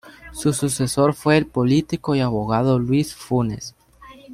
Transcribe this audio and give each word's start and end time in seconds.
Su 0.31 0.51
sucesor 0.51 1.13
fue 1.13 1.37
el 1.37 1.45
político 1.45 2.15
y 2.15 2.21
abogado 2.21 2.79
Luis 2.79 3.13
Funes. 3.13 3.75